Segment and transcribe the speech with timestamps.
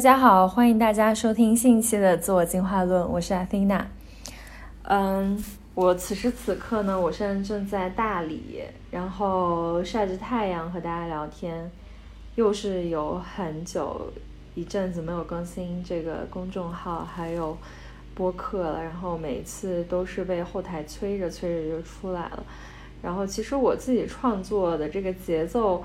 [0.00, 3.86] 大家好，欢迎大家收听新一期的自我进化论，我是阿菲娜。
[4.84, 5.38] 嗯，
[5.74, 11.70] 我此时此刻呢，我现在正在大理，然后晒着太阳和大家聊天。
[12.36, 14.10] 又是有很久
[14.54, 17.54] 一阵子没有更新这个公众号，还有
[18.14, 22.42] 播客了，然后每次都是被后台催着催着就出来了。
[23.02, 25.84] 然后其实我自己创作的这个节奏。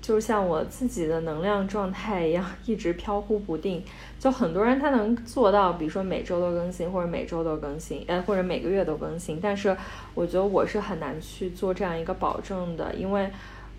[0.00, 3.82] 就像我自己的能量状态一样，一直飘忽不定。
[4.20, 9.40] 就很多人他能做到，比如说每周都更新，或者每周都更新，哎，或者每个月都更新。
[9.40, 9.76] 但是
[10.14, 13.28] 我觉得我是很难去做这样一个保证的，因为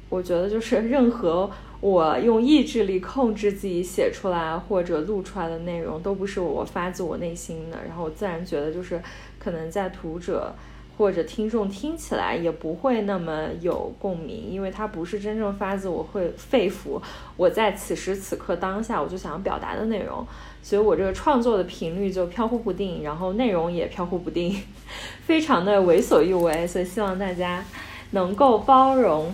[0.10, 7.78] 我觉得就是 任何我用意志力控制自己写出来或者录出来的内容，都不是我发自我内心的。
[7.88, 9.02] 然后我自然觉得就是
[9.40, 10.54] 可能在读者。
[10.98, 17.00] 或者听众听起来也不会那么有共鸣，因为它不是真正发自我会肺腑，
[17.36, 20.26] 我在此时此刻当下我就想要表达的内容，
[20.64, 24.60] 所以我这个创作的频率就飘忽不定，然后内容也飘忽不定，
[25.24, 27.64] 非常的为所欲为，所以希望大家
[28.12, 29.34] 能够包容。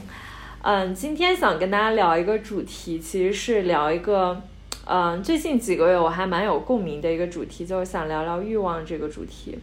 [0.62, 4.42] 嗯，今天想跟大家聊一个主题，其实是聊一个，
[4.86, 9.60] 嗯，最近几个月我还蛮有共鸣的一个主题，就是想聊聊欲望这个主题。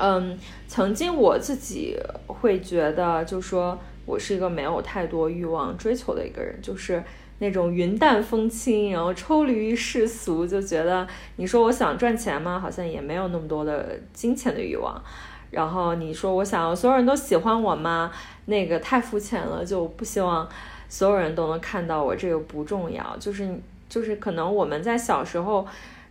[0.00, 0.38] 嗯，
[0.68, 1.98] 曾经我自己
[2.28, 3.76] 会觉得，就说
[4.06, 7.02] 我是一个没有太多欲望追求的一个人，就是
[7.40, 11.04] 那种云淡风轻，然后抽离于世俗，就觉得
[11.34, 12.60] 你说我想赚钱吗？
[12.60, 15.02] 好像也没有那么多的金钱的欲望。
[15.50, 18.12] 然后你说我想要所有人都喜欢我吗？
[18.46, 20.48] 那个太肤浅了，就不希望
[20.88, 23.16] 所有人都能看到我，这个不重要。
[23.18, 23.48] 就是
[23.88, 25.66] 就是可能我们在小时候。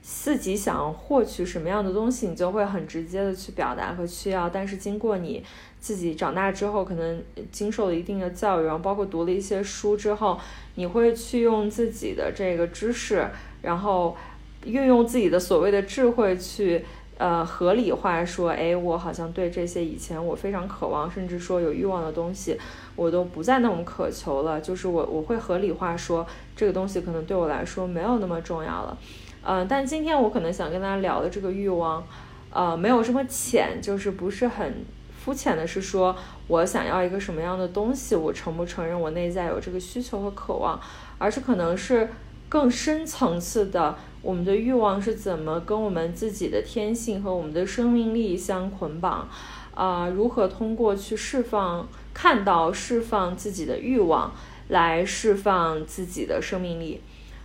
[0.09, 4.49] 自己想获取什么样的东西，你就会很直接的去表达和需要。
[4.49, 5.43] 但是经过你
[5.81, 10.39] 自己长大之后，可能经受了一定的教育，然后包括读了一些书之后，
[10.75, 13.27] 你会去用自己的这个知识，
[13.61, 14.15] 然后
[14.63, 16.85] 运用自己的所谓的智慧去
[17.17, 22.57] 呃合理化说，哎，我好像对这些以前我非常渴望，甚至说有欲望的东西，
[22.95, 24.61] 我都不再那么渴求了。
[24.61, 26.25] 就是我我会合理化说，
[26.55, 28.97] 这个东西可能对我来说没有那么重要了。
[29.45, 32.05] 嗯，但今天我可能想跟大家聊的这个欲望，
[32.51, 34.85] 呃，没有这么浅，就是不是很
[35.23, 36.15] 肤浅的，是说
[36.47, 40.79] 我想要一个什么样的东西，我承不承认我内在有这个需求和渴望，
[41.17, 42.09] 而是可能是
[42.49, 49.27] 更深层次的，我们的欲望是怎么跟我们自己的天性和我们的生命力相捆绑，
[49.73, 54.33] 啊，如何通过去释放、看到、释放自己的欲望，
[54.69, 57.01] 来释放自己的生命力。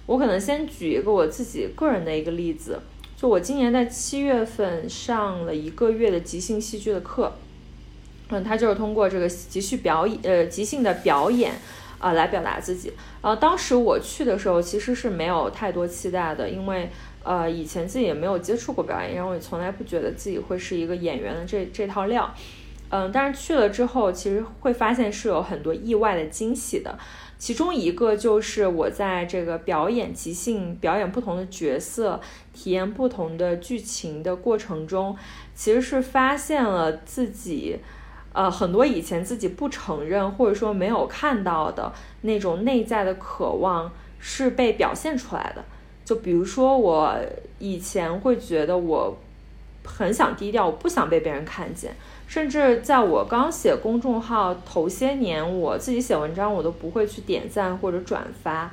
[0.07, 2.81] 我可能先举一个我自己个人的一个例子，
[3.17, 7.33] 就我今年在七月份上了一个月的即兴戏剧的课，
[8.29, 11.53] 嗯，他就是通过这个即兴表演，呃，即兴的表演
[11.99, 12.93] 啊来表达自己。
[13.21, 16.91] 呃，当时我去的时候其实是没有太多期待的，因为
[17.23, 22.35] 呃以前自己也没有接触过表演，然后也从来不觉得自己会是一个演员的这这套料，
[22.91, 26.99] 嗯，但是去了之后，其实会发现是有很多意外的惊喜的。
[27.43, 32.21] 其中一个就是我在这个表演即兴表演不同的角色，
[32.55, 35.17] 体验不同的剧情的过程中，
[35.53, 37.81] 其实是发现了自己，
[38.33, 43.91] 呃，很多以前自己不承认或者说没有看到的那种内在的渴望
[44.21, 45.65] 是被表现出来的。
[46.05, 47.19] 就比如说，我
[47.59, 49.17] 以前会觉得我
[49.85, 51.97] 很想低调，我不想被别人看见。
[52.32, 58.70] 甚至在我刚写公众号头些年，我自己写文章我都不会去点赞或者转发，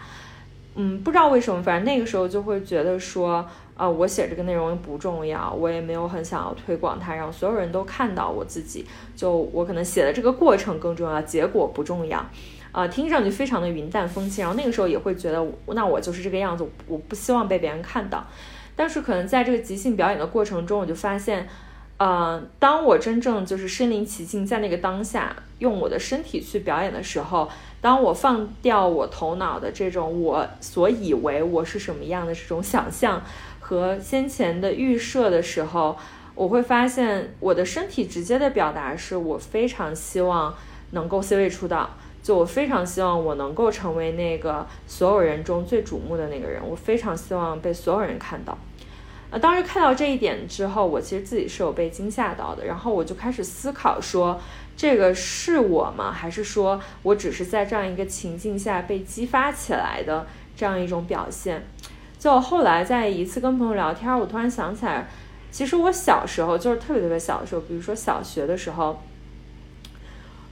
[0.76, 3.46] 嗯，不知道为什么，反正那个时候就会觉得说，
[3.76, 12.26] 啊，我写这个内容不重要，我也没有很想要推广它，让所有人都看到我自己，就我可能写的这个过程更重要，结果不重要，
[12.72, 18.26] 啊，听上去非常的云淡风轻，然后那个时候也会觉得，那我就是这个样子，我不希望被别人看到，
[18.74, 21.46] 但是可能在这个即兴表演的过程中，我就发现。
[22.00, 27.50] 呃，当我真正就是身临其境，在那个当下用我的身体去表演的时候，
[27.82, 33.22] 当我放掉我头脑的这种我所以为我是什么样的这种想象
[33.60, 35.98] 和先前的预设的时候，
[36.36, 40.56] 我会发现我的身体直接的表达是我非常希望
[40.92, 41.90] 能够 C 位出道，
[42.24, 48.58] 就我非常希望我能够成为那个所有人中最瞩目的那个人，我非常希望被所有人看到。
[49.32, 52.66] 呃，当时看到这一点之后，我其实自己是有被惊吓到的。
[52.66, 54.42] 然后我就开始思考说，
[54.76, 56.12] 这个是我吗？
[56.12, 61.68] 还是说我只是在这样一个情境下被激发起来的这样一种表现？
[62.18, 65.08] 就后来在一次跟朋友聊天，我突然想起来，
[65.52, 69.04] 其实我小时候就是特别特别小的时候，比如说小学的时候，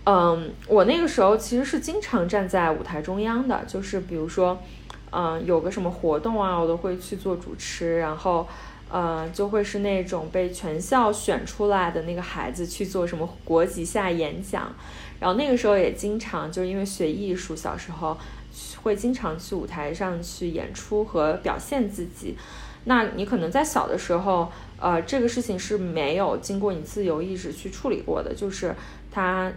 [0.06, 4.62] 嗯，我那个时候其实是经常站在舞台中央的，就是比如说。
[5.12, 8.48] 嗯，有个什么活动啊，我都会去做主持，然后，
[8.92, 14.74] 呃，就会是那种被全校选出来的那个孩子去做什么国际下演讲，
[15.20, 18.18] 然后那个时候也经常就是因为学艺术，小时候
[18.84, 22.36] 会经常去舞台上去演出和表现自己。
[22.84, 28.74] 那你可能在小的时候，呃，这个事情是没有经过你自由意志去处理过的，就是
[29.12, 29.52] 他，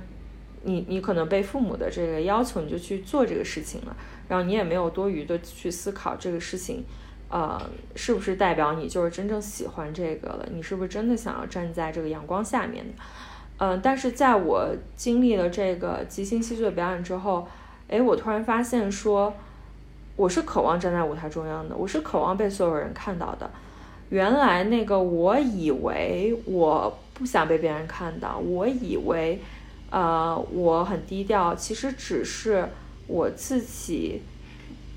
[0.65, 3.97] 你你可能被父母的这个要求，你就去做这个事情了。
[4.31, 6.85] 然后你也没有多余的去思考这个事情，
[7.29, 7.61] 呃，
[7.97, 10.47] 是不是代表你就是真正喜欢这个了？
[10.55, 12.93] 你是不是真的想要站在这个阳光下面的？
[13.59, 17.49] 嗯，但是在我经历了这个即兴戏剧的表演之后，
[17.89, 19.35] 哎，我突然发现说，
[20.15, 23.51] 我是渴望站在舞台中央的，我是渴望被所有人看到的。
[24.11, 29.41] 原来那个我以为我不想被别人看到，我以为，
[29.91, 32.69] 呃，我很低调，其实只是。
[33.11, 34.23] 我自己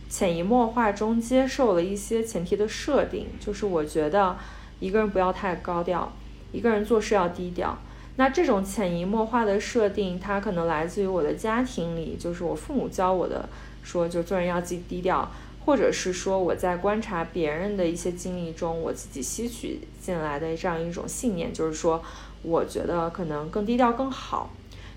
[0.08, 4.38] 潜移默化中接受了一些前提的设定，就是我觉得
[4.80, 6.14] 一个人不要太高调，
[6.52, 7.76] 一个人做事要低调。
[8.18, 13.50] 那这种潜移默化的设定，它可能来自于我的家庭里，就是我父母教我的，
[13.82, 15.32] 说就做人要低低调，
[15.66, 22.04] 或者是说我在观察别人的一些经历中，我自己吸取进来的这样一种信念，就是说
[22.44, 24.52] 我觉得可能更低调更好。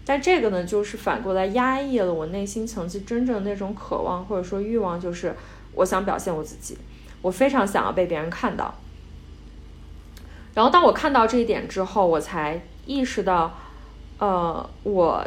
[0.09, 5.35] 但这个呢，就是反过来压抑了我内心层次真正那种渴望或者说欲望，就是
[5.75, 6.79] 我想表现我自己，
[7.21, 8.73] 我非常想要被别人看到。
[10.55, 13.59] 然后当我看到这一点之后，我才意识到，
[14.19, 15.27] 呃，我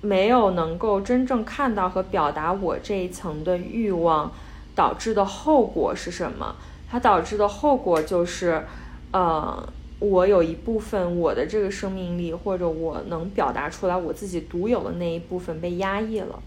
[0.00, 4.32] 没有能够真正看到和表达我这一层的欲望
[4.74, 6.56] 导致的后果是什么？
[6.90, 8.64] 它导致的后果就是，
[9.12, 9.68] 呃。
[10.00, 16.42] 我有一部分我的这个生命力，或者我能表达出来我自己独有的那一部分被压抑了。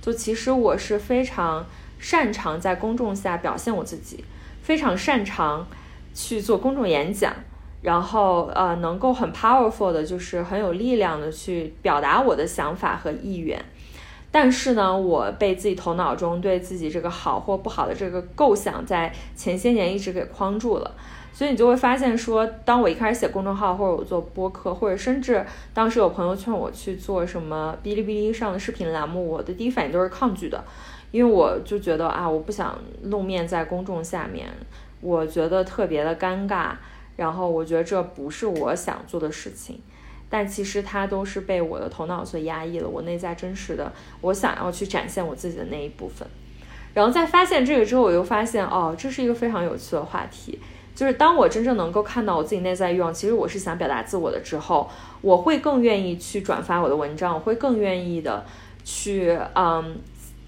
[0.00, 1.64] 就其实我是非常
[1.98, 4.22] 擅长在公众下表现我自己，
[4.62, 5.66] 非常擅长
[6.12, 7.32] 去做公众演讲，
[7.80, 13.64] 然后呃能够很 powerful 的，就是很有力量的去表达我的想法和意愿。
[14.30, 20.94] 但是呢，我被自己头脑中对自己这个好或不好的这个构想，在前些年一直给框住了。
[21.34, 30.62] 所以你就会发现，说当我一开始写公众号，或者我做播客，或者甚至当时有朋友劝我去做什么哔哩哔哩上的视频栏目，我的第一反应都是抗拒的，
[31.10, 34.48] 因为我就觉得啊，我不想露面在公众下面，
[35.00, 36.70] 我觉得特别的尴尬，
[37.16, 39.80] 然后我觉得这不是我想做的事情，
[40.30, 46.28] 但其实它都是被我的头脑所压抑了，我内在真实的我想要去展现我自己的那一部分，
[46.94, 50.60] 然后在发现这个之后，我又发现哦，这是一个非常有趣的话题。
[50.94, 54.88] 就是当我真正能够看到我自己内在欲望，其实我是想表达自我的之后，
[55.22, 58.44] 我会更愿意去转发我的文章，我会更愿意的
[58.84, 59.96] 去，嗯，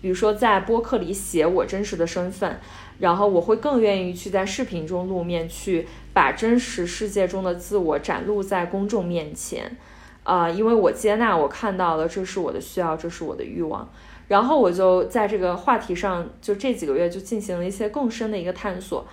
[0.00, 2.60] 比如说在播客里写我真实的身份，
[3.00, 9.76] 然后我会更愿意去在视频中露面，去把真实世界中的自我展露在公众面前，
[10.22, 13.88] 啊，因为我接纳，我看到了这是我的需要，这是我的欲望，
[14.28, 19.04] 然后我就在这个话题上，就这几个月就进行了一些更深的一个探索。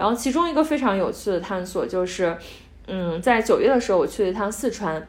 [0.00, 2.34] 然后其中一个非常有趣的探索就是，
[2.86, 5.06] 嗯，在九月的时候我去了一趟四川，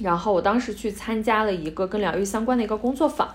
[0.00, 3.32] 然后我当时去参加了一个跟疗愈相关的一个工作坊，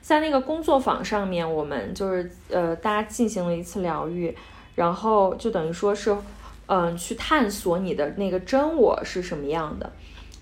[0.00, 4.36] 在那个工作坊上面，我们就是呃大家进行了一次疗愈，
[4.74, 6.16] 然后就等于说是，
[6.66, 9.88] 嗯，去探索你的那个真我是什么样的。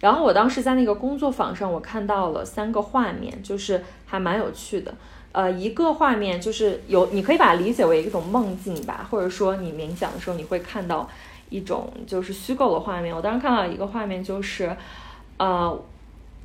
[0.01, 4.95] 然后我当时在那个工作坊上，我看到了三个画面，就是还蛮有趣的。
[5.35, 11.11] 呃，一个画面就是有，你可以把它理解为一种梦境吧，或者说你冥想的时候你会看到
[11.51, 13.13] 一种就是虚构的画面。
[13.13, 14.77] 我当时看到一个画面就是，
[15.37, 15.77] 呃，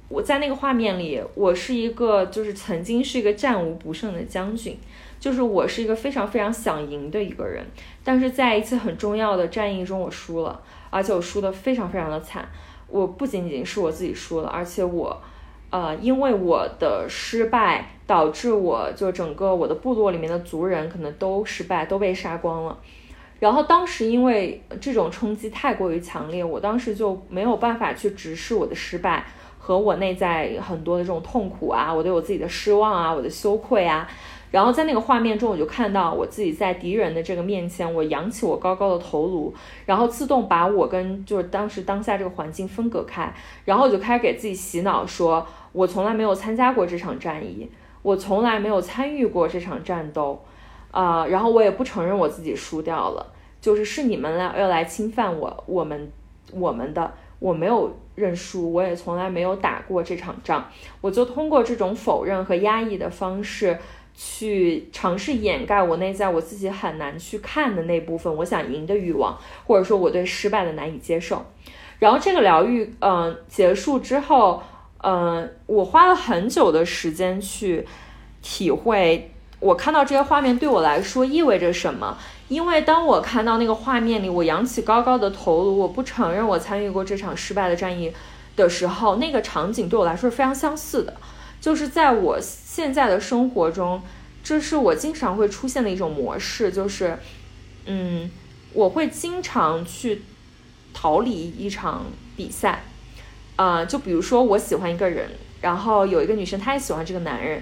[0.08, 4.76] 我在那个画面里，我是一个就是曾经是一个战无不胜的将军，
[5.20, 7.64] 就是我是一个非常非常想赢的一个人，
[8.04, 12.50] 但是在一次很重要的战役中我输了，而且我输的非常非常的惨。
[12.88, 15.22] 我不仅仅是我自己输了，而且我。
[15.72, 22.78] 呃，因为我的失败导致我就整个我的部落里面的族人可能都失败，都被杀光了。
[23.40, 29.24] 然后当时因为这种冲击太过于强烈，我当时就没有办法去直视我的失败
[29.58, 34.10] 和我内在很多的这种痛苦啊，我对我自己的失望啊，我的羞愧啊。
[34.52, 39.54] 然后在那个画面中，我就看到我自己在敌人的这个面前，我扬起我高高的头颅，
[39.86, 43.32] 然后自动把我跟就是当时当下这个环境分隔开，
[43.64, 45.46] 然后我就开始给自己洗脑说。
[45.72, 47.70] 我从来没有参加过这场战役，
[48.02, 50.44] 我从来没有参与过这场战斗，
[50.92, 56.12] 啊，然后我也不承认我自己输掉了，就是是你们来要来侵犯我，我们
[56.52, 60.66] 我们的，我没有认输，我也从来没有打过这场仗，
[61.02, 63.78] 我就通过这种否认和压抑的方式
[64.16, 71.46] 去尝试掩盖我内在我自己很难去看的那部分，我想赢的欲望，或者说我对失败的难以接受。
[72.00, 74.64] 然后这个疗愈，嗯，结束之后，
[75.04, 77.88] 嗯，我花了很久的时间去
[78.42, 82.18] 体会，我看到这些画面对我来说意味着什么。
[82.50, 88.12] 因为当我看到那个画面里，我扬起高高的头颅，我不承认我参与过这场失败的战役
[88.56, 91.14] 的时候，那个场景对我来说是非常相似的。
[91.62, 94.02] 就是在我现在的生活中，
[94.44, 97.20] 这是我经常会出现的一种模式，就是，
[97.86, 98.32] 嗯，
[98.74, 100.24] 我会经常去
[100.92, 102.84] 逃离一场比赛，
[103.60, 107.62] 啊，就比如说我喜欢一个人，然后有一个女生她也喜欢这个男人，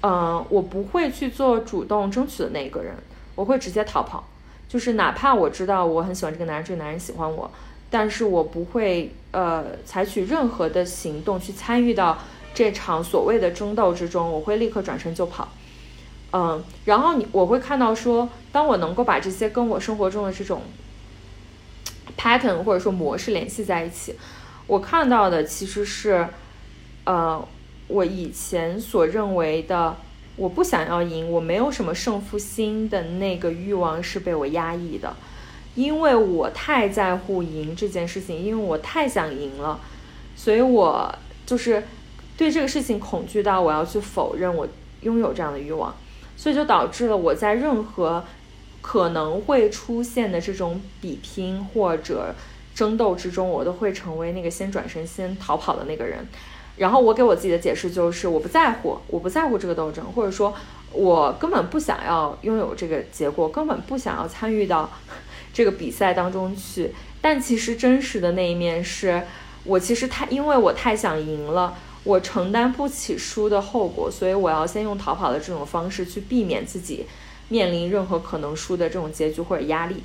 [0.00, 2.94] 嗯，我不会去做主动争取的那个人，
[3.34, 4.24] 我会直接逃跑，
[4.66, 7.50] 就是哪怕我知道我很喜欢这个男人，这个男人喜欢我，
[7.90, 12.16] 但是我不会呃采取任何的行动去参与到。
[12.56, 15.46] 这场所谓的争斗之中，我会立刻转身就跑，
[16.32, 20.62] 嗯，然后你我会看到说，当我能够把这些跟我生活中的这种
[22.16, 24.14] pattern 或者说模式联系在一起，
[24.66, 26.28] 我看到的其实是，
[27.04, 27.42] 呃，
[27.88, 29.96] 我以前所认为的
[30.36, 35.14] 我不想要赢，我没有什么胜负心的那个欲望是被我压抑的，
[35.74, 39.80] 因为我太在乎赢这件事情，因为我太想赢了，
[40.34, 41.82] 所以我就是。
[42.38, 44.68] 对这个事情恐惧到我要去否认我
[45.00, 45.96] 拥有这样的欲望，
[46.36, 48.22] 所以就导致了我在任何
[48.82, 52.34] 可能会出现的这种比拼或者
[52.76, 56.24] 争斗之中，我都会成为那个先转身先逃跑的那个人。
[56.76, 60.54] 然后我给我自己的解释就是我不在乎，我不在乎这个斗争，或者说
[60.92, 64.90] 我根本不想要拥有这个结果，根本不想要参与到
[65.54, 66.92] 这个比赛当中去。
[67.22, 69.22] 但其实真实的那一面是
[69.64, 71.74] 我其实太因为我太想赢了。
[72.04, 77.04] 我承担不起输的后果，所以我要先用逃跑的这种方式去避免自己
[77.48, 79.96] 面临任何可能输的这种结局或者压力。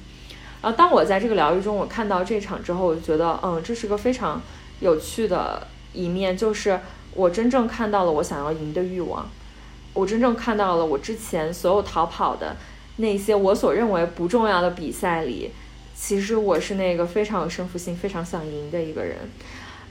[0.62, 4.40] 然后，当我在这个疗愈中，我看到这场之后，我就觉得，嗯，这是个非常
[4.80, 6.80] 有趣的一面，就是
[7.16, 9.28] 我真正看到了我想要赢的欲望，
[9.94, 12.56] 我真正看到了我之前所有逃跑的
[12.98, 15.52] 那些我所认为不重要的比赛里，
[15.96, 19.18] 其实我是那个非常有胜负心、非常想赢的一个人。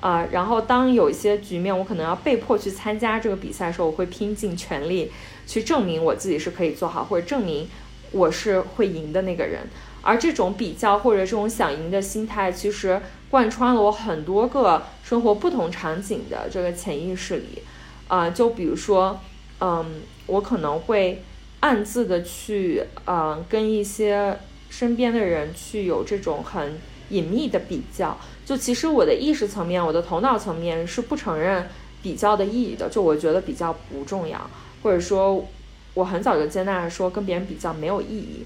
[0.01, 5.11] 啊，然后当有一些局面我可能要被迫去参加这个比赛的时候，我会拼尽全力
[5.47, 7.69] 去证明我自己是可以做好，或者证明
[8.13, 9.69] 我是会赢的那个人。
[10.03, 17.63] 而这种比较或者这种想赢的心态，其实贯穿了我很多个生活不同场景的这个潜意识里。
[18.09, 19.21] 啊，就比如说，
[19.61, 21.23] 嗯，我可能会
[21.61, 24.37] 暗自的去，嗯，跟一些
[24.69, 26.77] 身边的人去有这种很
[27.11, 28.19] 隐秘的比较。
[28.45, 31.69] 就其实我的意识层面，我的头脑层面是不承认
[32.03, 32.89] 比较的意义的。
[32.89, 34.51] 就我觉得比较不重要，
[34.83, 35.47] 或者说
[35.95, 38.45] 我很早就接纳说跟别人比较没有意义。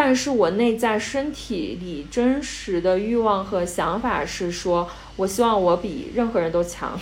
[0.00, 6.96] 但是我内在身体里真实的欲望和想法是说，我希望我比任何人都强，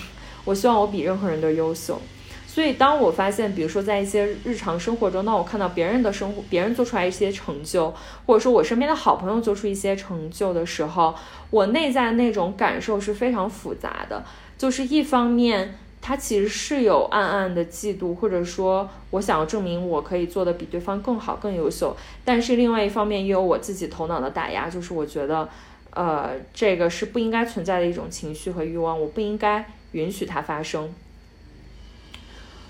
[0.46, 2.00] 我希望我比任何人都优秀。
[2.46, 11.14] 所以，当我发现，比如说在一些日常生活中，当我看到别人的生活，别人做出来一些成就，或者说我身边的好朋友做出一些成就的时候，
[11.50, 14.24] 我内在那种感受是非常复杂的。
[14.56, 21.96] 就是一方面，他其实是有暗暗的嫉妒，或者说我想要证明我可以做的比对方更好、更优秀。
[22.24, 25.48] 但是另外一方面，也有我自己头脑的打压，就是我觉得，
[25.90, 30.94] 呃，这个是不应该存在的一种情绪和欲望，我不应该允许它发生。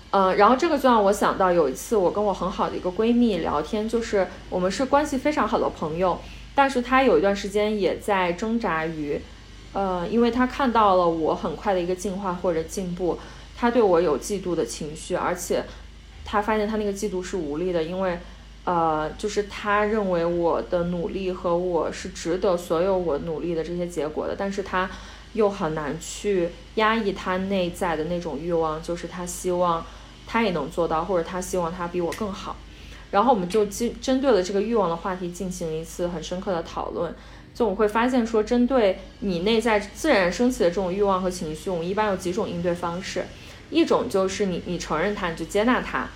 [0.09, 6.19] 嗯，然后这个就让我想到有一次我跟我很好的一个闺蜜聊天，就是我们是关系非常好的朋友，
[6.55, 9.21] 但是她有一段时间也在挣扎于，
[9.77, 13.19] 呃，因为他看到了我很快的一个进化或者进步，
[13.55, 15.63] 他对我有嫉妒的情绪，而且
[16.25, 18.17] 他发现他那个嫉妒是无力的，因为，
[18.63, 24.89] 呃，就是他认为我的努力和我是值得所有我努力的这些结果的，但是他
[25.33, 29.85] 又很难去压抑他内在的那种欲望，就是他希望。
[30.29, 32.57] 他也能做到，或者他希望他比我更好，
[33.11, 37.15] 然后我们就针针对了这个欲望的话题进行了一次很深刻的讨论。
[37.57, 43.25] 就我会发现说，针对你内在自然升起的这种欲望和情绪，我们一般有几种应对方式。
[43.71, 46.07] 一种就是你你承认它，你就接纳它，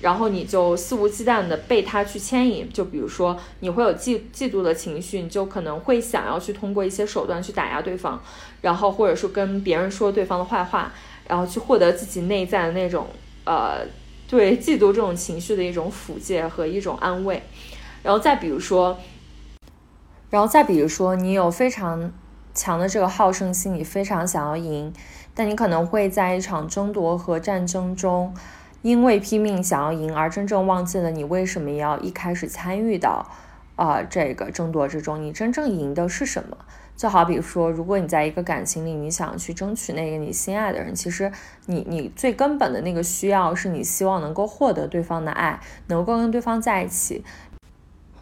[0.00, 2.72] 然后你就肆无忌惮的被它去牵引。
[2.72, 8.18] 就比如说你会有嫉嫉妒的情绪，你就可能会想要去通过一些手段去打压对方，
[8.62, 10.94] 然后或者说跟别人说对方的坏话，
[11.28, 13.06] 然后去获得自己内在的那种。
[13.44, 13.86] 呃，
[14.28, 17.40] 对嫉妒这种情绪的一种抚慰和一种安慰，
[18.02, 18.98] 然后再比如说，
[20.30, 22.12] 然后再比如说，你有非常
[22.52, 24.92] 强的这个好胜心，你非常想要赢，
[25.34, 28.34] 但你可能会在一场争夺和战争中，
[28.82, 33.26] 因为拼命想要赢而真正忘记了你为什么要一开始参与到
[33.76, 36.56] 啊这个争夺之中，你真正赢的是什么？
[36.96, 41.30] 就好比说，如果你在一个感情里，你想去争取那个你心爱的人，其实
[41.66, 47.22] 你你最根本的那个需要是你希望能够获得对方的爱，能够跟对方在一起。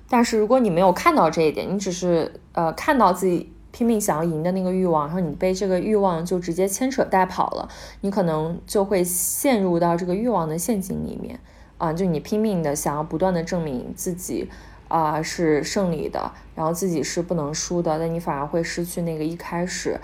[0.09, 7.69] 但是如果你没有看到这一点，你只是呃看到自己拼命想要赢的那个欲望，然后你被这个欲望就直接牵扯带跑了，
[8.01, 11.39] 你可能就会陷入到这个欲望的陷阱里面
[11.79, 14.49] 啊，就你拼命的想要不断的证明自己。
[14.87, 19.99] 啊，是胜利的，然后自己是不能输的，但你反而会失去那个一开始，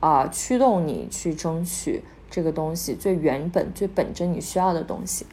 [0.00, 5.24] 啊，驱动你去争取这个东西最原本、最本真你需要的东西。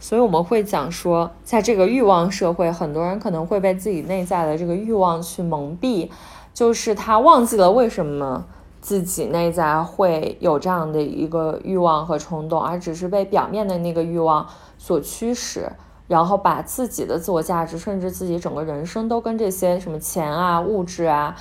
[0.00, 6.08] 所以我们会讲说，在这个欲望社会，很多人可能会被自己内在的这个欲望去蒙蔽，
[6.54, 8.44] 就是他忘记了为什么
[8.80, 15.70] 自己内在会有这样的一个欲望和冲动，而只是被表面的那个欲望所驱使。
[16.06, 21.36] 然后把自己的自我价值，甚至自己整个人生都跟这些什么钱啊、物质啊，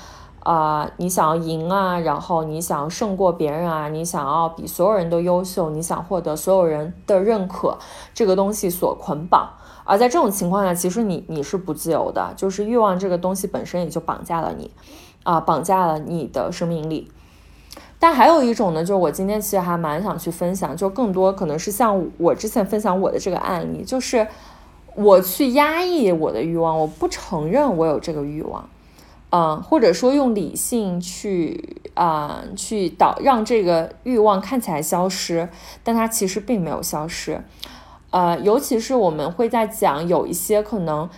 [0.47, 7.77] 啊，你想要赢啊，然后你想要胜过别人啊，你想要比所有人都优秀，你想获得所有人的认可，
[8.13, 9.49] 这个东西所捆绑。
[9.83, 14.71] 而在这种情况下，其实你你是不自由的，就是欲望这个东西本身也就绑架了你，
[15.23, 17.11] 啊，绑架了你的生命力。
[17.99, 24.25] 但还有一种呢，就是我今天其实还蛮想去分享，就更多可能是像我之前分享我的这个案例，就是。
[24.99, 28.67] 我去压抑我的欲望，我不承认我有这个欲望，
[29.29, 35.49] 嗯，或者说用理性去啊去导让这个欲望看起来消失，
[35.83, 37.43] 但它其实并没有消失，
[38.11, 41.09] 呃，尤其是我们会在讲有一些可能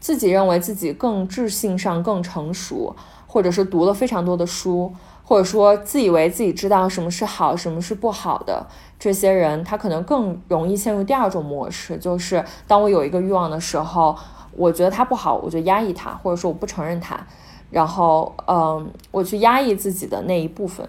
[0.00, 2.94] 自己认为自己更智性上更成熟，
[3.26, 4.92] 或者是读了非常多的书。
[5.26, 8.66] 或者说自以为自己知道什么是好，什么是不好的
[8.98, 14.14] 这些人，他可能更容易陷入第二种模式，就是当我有一个欲望的时候，
[14.52, 17.26] 我觉得它不好，我就压抑它，或者说我不承认它，
[17.74, 20.88] 然后嗯，我去压抑自己的那一部分。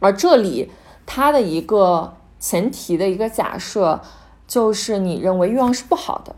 [0.00, 0.70] 而这里
[1.06, 4.02] 它的一个前提的一个假设，
[4.46, 6.36] 就是你认为欲望是不好的，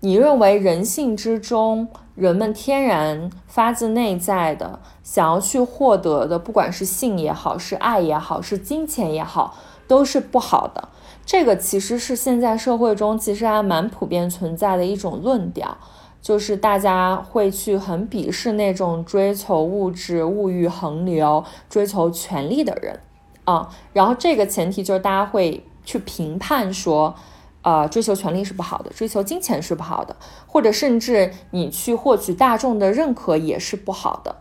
[0.00, 1.88] 你认为人性之中。
[2.16, 9.56] 人们天然发自内在的想要去获得的，不管是性也好，是爱也好，是金钱也好，
[9.88, 10.90] 都是不好的。
[11.24, 15.78] 这个其实是现在社会中其实还蛮普遍存在的一种论调，
[16.20, 22.98] 就是大家会去很鄙视那种追求物质、物欲横流、追求权力的人
[23.44, 23.68] 啊。
[23.92, 27.14] 然后这个前提就是大家会去评判说。
[27.62, 34.36] 呃，追求权力是不好的，追求金钱是不好的，或者甚至你去获取大众的认可也是不好的。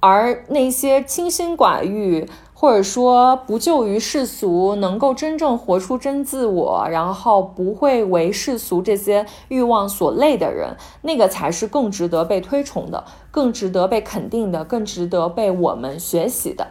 [0.00, 2.26] 而那些清心寡欲，
[2.64, 16.68] 或者说不就于世俗，能够真正活出真自我，然后不会为世俗这些欲望所累的人，那个才是更值得被推崇的，更值得被肯定的，更值得被我们学习的。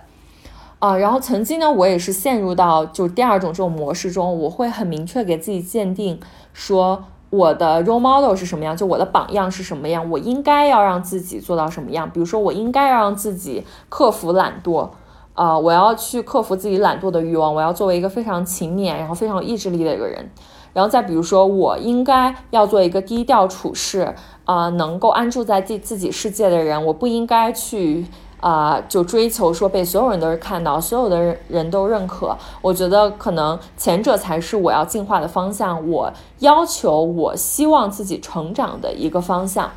[0.80, 6.20] 啊，然后曾经呢，我也是陷入到就第二种这种模式中，我会很明确给自己鉴定，
[6.54, 12.10] 说我的 role model 是什么样，就我的榜样是什么样，我应该要让自己做到什么样。
[12.10, 14.90] 比如说，我应该要让自己克服懒惰，
[15.34, 20.30] 啊，我要去克服自己懒惰的欲望，我要作为一个非常勤勉，然后非常有意志力的一个人。
[20.74, 24.16] 然后再比如说，我应该要做一个低调处事，
[24.46, 28.06] 啊，能够安住在自自己世界的人，我不应该去。
[28.44, 32.36] 啊，就追求说被所有人都是看到，所有的人都认可。
[32.62, 39.72] 我觉得可能前者才是我要进化的方向，我要求我希望自己成长的一个方向。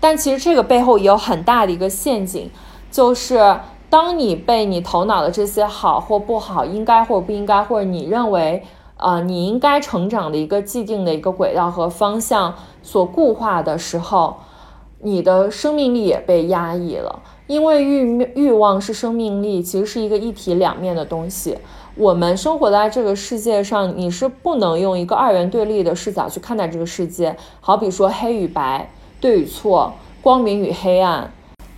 [0.00, 2.50] 但其实这个背后也有很大的一个陷阱，
[2.90, 8.62] 就是当你被你头脑的这些好或不好，应该或不应该，或者你认为
[8.96, 14.36] 啊你应该成长的一个既定的一个轨道和方向所固化的时候，
[15.00, 17.20] 你的生命力也被压抑了。
[17.46, 21.56] 因为欲欲望是生命力，其实是一个一体两面的东西。
[21.94, 27.36] 我们生活在这个世界上，你是不能用一个二元对立的视角去看待这个世界。
[27.60, 31.32] 好比说黑与白、对与错、光明与黑暗，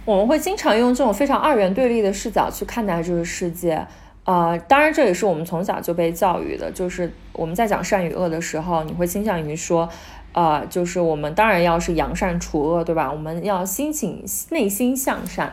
[0.09, 3.87] 我们会经常用这种非常二元对立的视角去看待这个世界。
[4.25, 9.87] 呃，当然这也是我们从小就被教育的，就是我们在讲善与恶的时候，你会倾向于说。
[10.33, 13.13] 呃，就是我们当然要是扬善除恶，对吧？
[13.13, 15.53] 我们要心情内心向善，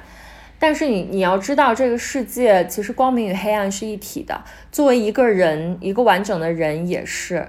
[0.58, 4.42] 但是你你要知道，这个世界其实光明与黑暗是一体的。
[4.72, 7.48] 作为一个人，一个完整的人也是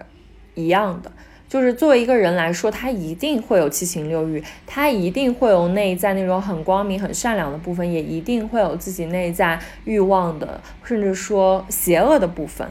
[0.54, 1.12] 一样的。
[1.48, 12.66] 就是作为一个人来说，他一定会有七情六欲，他一定会有内在那种很光明、很善良的部分，也一定会有自己内在欲望的，甚至说邪恶的部分。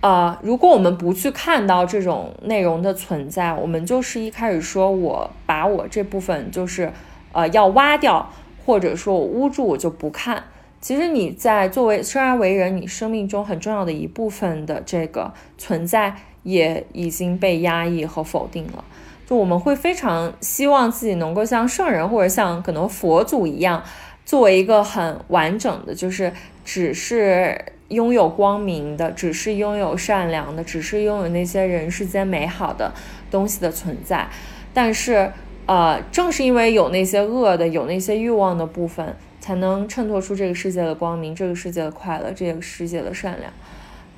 [0.00, 6.92] 呃，如果我们不去看到这种内容的存在，我们就是一开始说我把我这部分就是
[7.32, 8.30] 呃要挖掉，
[8.64, 10.44] 或者说我捂住，我就不看。
[10.80, 16.14] 其实你在作为生而为人，你生命中很重要的一部分的这个存在，
[16.44, 18.84] 也已经被压抑和否定了。
[19.26, 23.82] 就我们会非常希望自己能够像圣人或者像可能佛祖一样，
[24.24, 26.32] 作为一个很完整的，就是
[26.64, 32.94] 只是拥有光明的，只是拥有善良的，只是拥有那些人世间美好的
[33.30, 34.28] 东西的存在。
[34.72, 35.30] 但是，
[35.66, 39.16] 呃，正是因为有那些恶的，有那些欲望的部分。
[39.48, 43.50] 才能衬托出这个世界的光明，这个世界的快乐，这个世界的善良。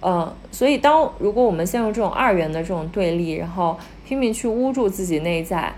[0.03, 5.73] 嗯，所以当如果我们陷入这种二元的这种对立，然后拼命去捂住自己内在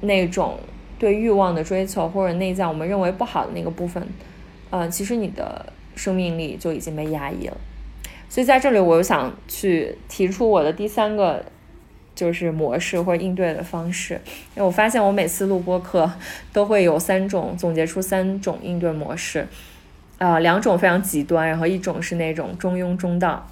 [0.00, 0.58] 那种
[0.98, 4.02] 对欲望的追求，或者内在我们认为不好的那个部分，
[4.70, 7.56] 呃，其实你的生命力就已经被压抑了。
[8.30, 11.44] 所以在这里，我又想去提出我的第三个。
[12.20, 14.20] 就是模式或应对的方式，
[14.54, 16.10] 因为我发现我每次录播课
[16.52, 19.46] 都会有三种总结出三种应对模式，
[20.18, 23.48] 啊，两种非常极端，然后一种是那种中庸中道。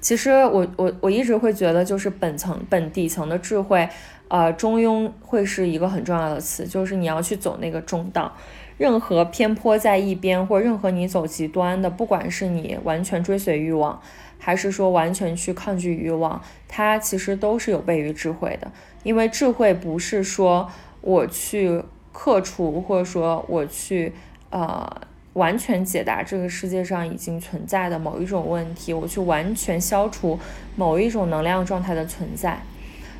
[0.00, 3.88] 其实我我我一直会觉得，就是本层本底层的智慧，
[4.28, 8.32] 呃，中庸会是一个很重要的词，就是你要去走那个中道，
[8.78, 14.00] 任何偏颇在一边，或任何你走极端的，不管是你完全追随欲望。
[14.38, 18.70] 还是说完全去抗拒欲望，它其实都是有悖于智慧的。
[19.02, 24.12] 因为智慧不是说我去克除，或者说我去
[24.50, 24.86] 呃
[25.32, 30.38] 完全解答这个世界上已经存在的某一种问题，我去完全消除
[30.76, 32.60] 某一种能量状态的存在。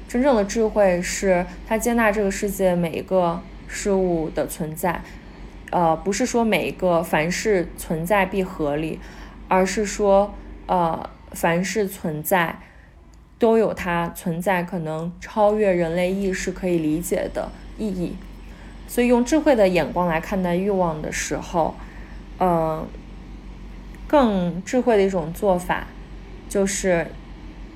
[0.07, 5.03] 真正的智慧是它接纳这个世界每一个事物的存在，
[5.71, 8.99] 呃，不是说每一个凡事存在必合理，
[9.49, 10.35] 而是说。
[10.69, 12.59] 呃，凡是存在，
[13.39, 17.49] 都有它存在可能超越人类意识可以理解的
[17.79, 18.17] 意义。
[18.89, 21.77] 所以，用智慧的眼光来看待欲望的时候，
[22.41, 22.85] 嗯，
[24.09, 25.87] 更智慧的一种做法，
[26.49, 27.07] 就是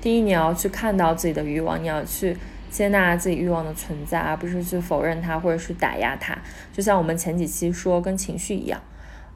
[0.01, 2.35] 第一，你要去看到自己的欲望，你要去
[2.71, 6.35] 接纳自己欲望的存在，而不是去否认它或者是打压它。
[6.73, 8.81] 就像我们前几期说，跟情绪一样。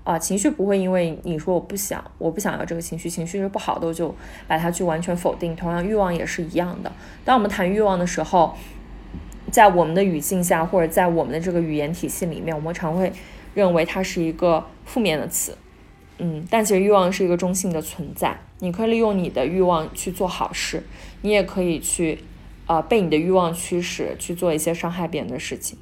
[0.05, 4.15] 啊，情绪不会因为你说我不想，我不想要这个情绪，情绪是不好的，我就
[4.47, 5.55] 把它去完全否定。
[5.55, 6.91] 同样，欲望也是一样的。
[7.23, 8.55] 当我们谈欲望的时候，
[9.51, 13.11] 在我们的语境下，或者在我们的这个语言体系里面，我们常会
[13.55, 15.57] 认为它是一个负面的词。
[16.19, 18.37] 嗯，但其实欲望是一个中性的存在。
[18.59, 20.83] 你可以利用你的欲望去做好事，
[21.21, 22.19] 你也可以去，
[22.67, 25.77] 呃，被你的欲望驱使去做一些伤害别人的事情。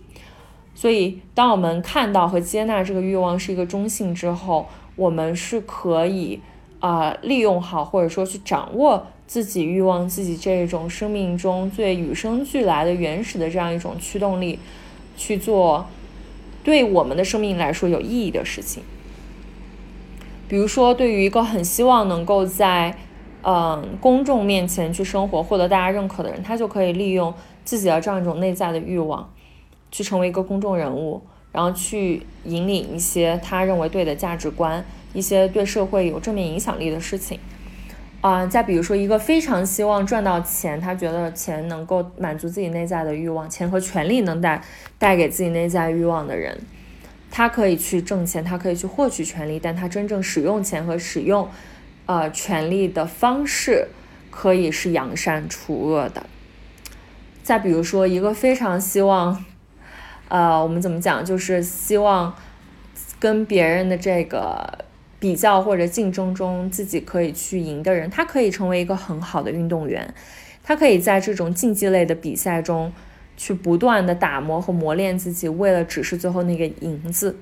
[0.76, 6.42] 所以，当我们看到和接纳这个欲望是一个中性之后，我们是可以
[6.80, 14.60] 啊利用好，或者说去掌握自己欲望、自己这种生命中最与生俱来的原始的这样一种驱动力，
[15.16, 15.86] 去做
[16.64, 18.84] 对我们的生命来说有意义的事情。
[20.50, 22.98] 比如说，对于一个很希望能够在
[23.44, 29.30] 嗯公众面前去生活、获得大家认可的人，他就可以利用自己的这样一种内在的欲望。
[29.92, 37.40] 去成为一个公众人物，然后去引领一些他认为对的价值观，一些对社会有正面影响力的事情。
[38.20, 44.64] 啊，再比如说一个非常希望赚到钱，他觉得钱能够满足自己内在的欲望，钱和权力能带
[44.98, 46.60] 带给自己内在欲望的人，
[47.30, 51.48] 他可以去挣钱，他可以去获取权利，但他真正使用钱和使用
[52.06, 53.88] 呃权力的方式，
[54.30, 56.26] 可以是扬善除恶的。
[57.44, 59.44] 再比如说一个非常希望。
[60.30, 61.24] 呃，我们怎么讲？
[61.24, 62.34] 就是希望
[63.20, 64.80] 跟别人的这个
[65.20, 70.12] 比较或者竞争中，自己可以去赢的人，他可以成为一个很好的运动员，
[70.64, 72.92] 他可以在这种竞技类的比赛中
[73.38, 77.38] 去不断的打磨和磨练自己，为了只是最后那个赢字。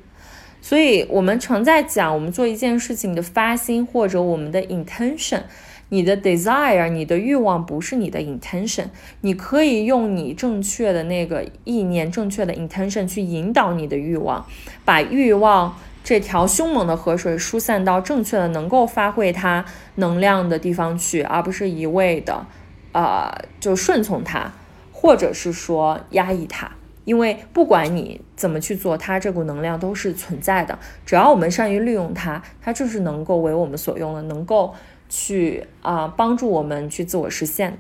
[0.62, 5.42] 所以，我们常在讲，我们做一件事情的发心或者我们的 intention。
[5.90, 8.86] 你的 desire，你的欲望不是你的 intention，
[9.20, 14.46] 你可以用你正确的那个意念、正确的 intention 去引导你的欲望，
[14.86, 22.46] 把欲望这条凶猛的河水疏散到正确的、能够发挥它能量的地方去，而不是一味的，
[22.94, 24.54] 呃，就顺从它，
[24.94, 26.72] 或者是说压抑它。
[27.04, 34.74] 因为不管你怎么去做，它这股能量都是存在的，只要我们善于利用它，它就是能够为我们所用的，能够。
[35.14, 37.80] 去啊，帮助我们去自我实现的。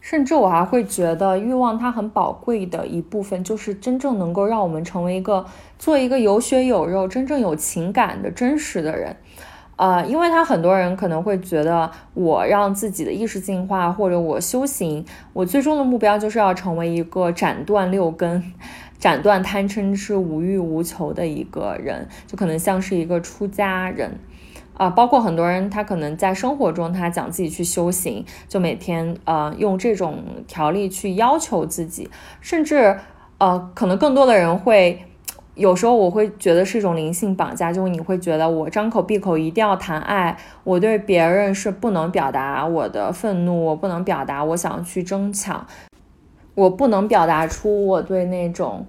[0.00, 5.44] 甚至我还会觉得，欲望它很宝贵的一部分，就是真正能够让我们成为一个
[5.80, 9.16] 做一个有血有肉、真正有情感的真实的人。
[9.78, 18.42] 呃，因为他很多人可能会觉得，我让自己的意识进化，或者我修行，我最终的目标就是要成为一个斩断六根、
[18.98, 24.18] 斩断贪嗔痴、无欲无求的一个人，就可能像是一个出家人
[24.76, 24.90] 啊。
[24.90, 32.10] 包括很多人，他可能在生活中，他讲自己去修行，就每天呃用这种条例去要求自己，
[32.40, 32.98] 甚至
[33.38, 35.04] 呃，可能更多的人会。
[35.58, 45.66] 有时候我会觉得是一种灵性绑架，就是你会觉得我张口闭口一定要谈爱，我对别人是不能表达我的愤怒，我不能表达我想去争抢，
[46.54, 48.86] 我不能表达出我对那种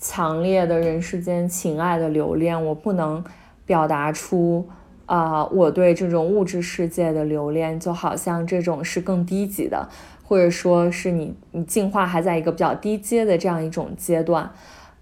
[0.00, 3.22] 强烈的人世间情爱的留恋，我不能
[3.64, 4.68] 表达出
[5.06, 9.88] 啊我对这种物质世界的留恋，就好像这种是更低级的，
[10.24, 14.50] 或者说是你你进化还在一个比较低阶的这样一种阶段。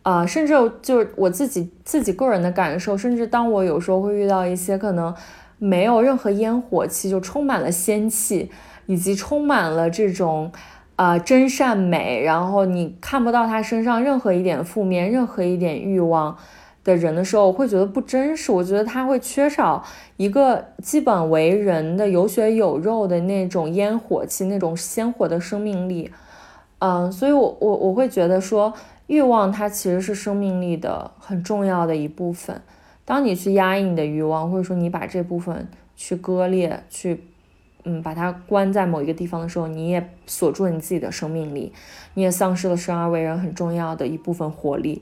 [0.09, 5.15] 啊，甚至就是我自己自己个人的感受，甚至当我有时候会遇到一些可能
[5.59, 8.51] 没有任何烟火气，就充满了仙气，
[8.87, 10.51] 以及充满了这种
[10.97, 16.35] 啊真善美，然后你看不到他身上任何一点负面、任何一点欲望
[16.83, 18.51] 的人的时候，我会觉得不真实。
[18.51, 19.85] 我觉得他会缺少
[20.17, 26.11] 一个基本为人的有血有肉的那种烟火气，那种鲜活的生命力。
[26.79, 28.73] 嗯，所以我我我会觉得说。
[29.09, 32.63] 欲望它其实是生命力的很重要的一部分。
[33.05, 35.67] 当你去压抑你的欲望，或者说你把这部分
[35.97, 37.25] 去割裂、去
[37.85, 41.73] 嗯把它关在某一个地方的时候，你也锁住了你自己的生命力，
[42.15, 45.01] 你也丧失了生而为人很重要的一部分活力。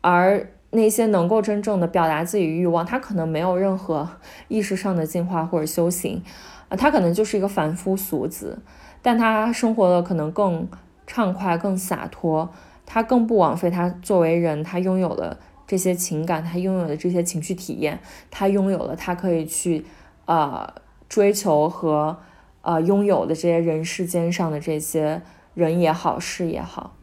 [0.00, 4.08] 而那些能够真正的表达自己欲望，他可能没有任何
[4.48, 6.20] 意识上的进化或者修行
[6.68, 8.58] 啊，他可能就是一个凡夫俗子，
[9.00, 10.66] 但他生活的可能更
[11.06, 12.50] 畅快、更洒脱。
[12.90, 19.84] 他更不枉费他作为人，他拥有了这些情感，他拥有了这些情绪体验，他拥有了他可以去
[20.24, 20.66] 呃
[21.06, 22.16] 追求和
[22.62, 25.20] 呃拥有的这些人世间上的这些
[25.52, 26.94] 人也好，事也好，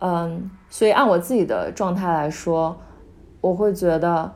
[0.00, 2.76] 嗯，所以按我自己的状态来说，
[3.40, 4.32] 我会觉得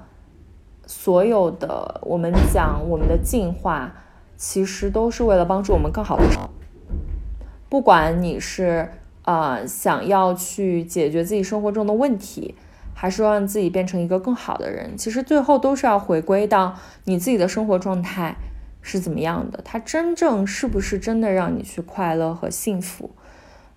[0.86, 3.92] 所有的我们讲我们的进化，
[4.36, 6.24] 其实都是为了帮助我们更好的，
[7.68, 8.88] 不管你是。
[9.30, 12.56] 啊，想要去解决自己生活中的问题，
[12.92, 18.34] 还是让自己变成一个更好的人，其实最后都是要回归到你自己的生活状态
[18.82, 23.10] 是怎么样的，它真正是不是真的让你去快乐和幸福？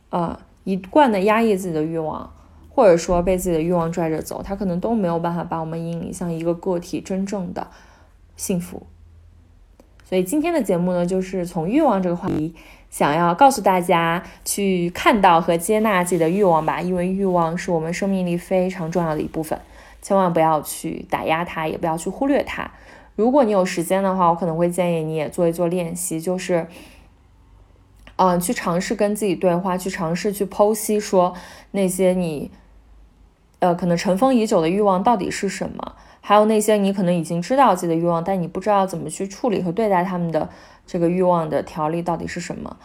[0.10, 2.34] 啊，一贯的压抑自己的欲望，
[2.70, 7.68] 或者说被自己的欲望拽着走，它可能都没有办法把我们引领向一个个体真正的
[8.36, 8.88] 幸福。
[10.04, 12.56] 所以今天的节目呢，就是从欲望这个话题。
[12.94, 19.60] 想要告诉大家去看到和接纳自己的欲望吧，因为欲望是我们生命力非常重要的一部分，
[20.00, 22.70] 千万不要去打压它，也不要去忽略它。
[23.16, 26.68] 如果你有时间的话，我可能会建议你也做一做练习，就是，
[28.18, 31.34] 嗯，去尝试跟自己对话，去尝试去剖析说
[31.72, 32.52] 那些你，
[33.58, 40.50] 呃，可能尘封已久的欲望到底是什么，还有那些你可能已经知道自己的欲望，但你不知道怎么去处理和对待他们的。
[40.86, 42.76] 这个欲望的条例到底是什么？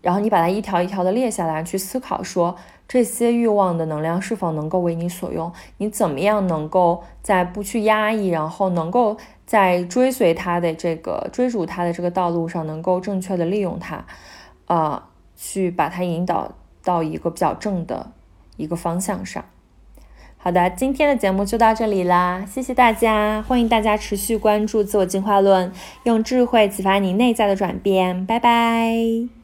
[0.00, 2.54] 然后你把它一条一条的列下来，去思考说
[2.86, 5.52] 这些欲望的能量是否能够为你所用？
[5.78, 14.04] 你怎么样能够在不去压抑，然后能够在追随他的这个追逐他的这个道路上，能够正确的利用它，
[14.66, 16.52] 啊，去把它引导
[16.84, 18.12] 到一个比较正的
[18.56, 19.44] 一个方向上。
[20.40, 25.70] 好的，今天的节目就到这里啦，谢谢大家，欢迎大家持续关注自我进化论，
[26.04, 29.37] 用智慧启发你内在的转变，拜拜。